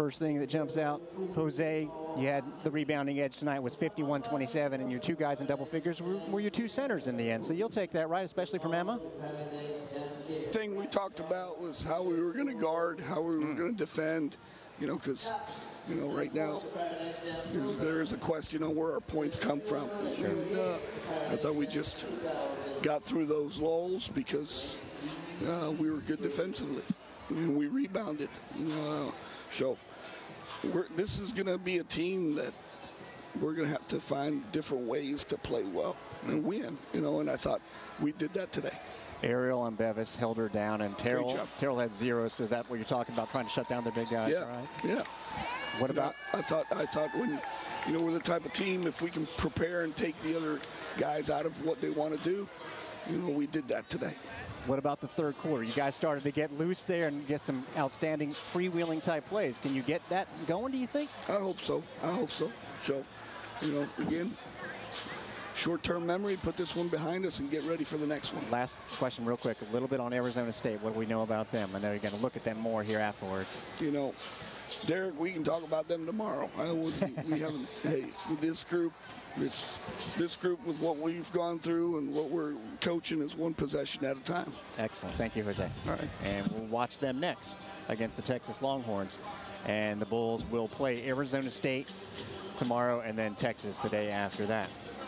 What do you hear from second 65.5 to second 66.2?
short-term